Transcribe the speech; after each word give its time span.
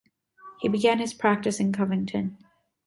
He 0.59 0.67
began 0.67 0.97
his 0.97 1.13
practice 1.13 1.59
in 1.59 1.71
Covington. 1.71 2.39